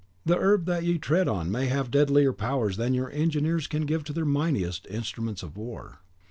The 0.25 0.39
herb 0.39 0.65
that 0.65 0.83
ye 0.83 0.97
tread 0.97 1.27
on 1.27 1.51
may 1.51 1.67
have 1.67 1.91
deadlier 1.91 2.33
powers 2.33 2.77
than 2.77 2.95
your 2.95 3.11
engineers 3.11 3.67
can 3.67 3.85
give 3.85 4.03
to 4.05 4.13
their 4.13 4.25
mightiest 4.25 4.87
instruments 4.89 5.43
of 5.43 5.55
war. 5.55 5.99